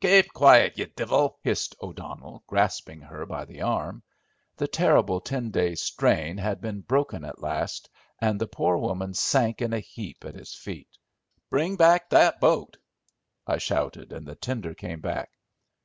"Kape 0.00 0.32
quiet, 0.32 0.76
ye 0.78 0.86
divil," 0.86 1.38
hissed 1.44 1.76
O'Donnell, 1.80 2.42
grasping 2.48 3.02
her 3.02 3.24
by 3.24 3.44
the 3.44 3.62
arm. 3.62 4.02
The 4.56 4.66
terrible 4.66 5.20
ten 5.20 5.52
days' 5.52 5.80
strain 5.80 6.38
had 6.38 6.60
been 6.60 6.80
broken 6.80 7.24
at 7.24 7.40
last, 7.40 7.88
and 8.20 8.40
the 8.40 8.48
poor 8.48 8.78
woman 8.78 9.14
sank 9.14 9.62
in 9.62 9.72
a 9.72 9.78
heap 9.78 10.24
at 10.24 10.34
his 10.34 10.52
feet. 10.56 10.88
"Bring 11.50 11.76
back 11.76 12.10
that 12.10 12.40
boat," 12.40 12.78
I 13.46 13.58
shouted, 13.58 14.12
and 14.12 14.26
the 14.26 14.34
tender 14.34 14.74
came 14.74 15.00
back. 15.00 15.30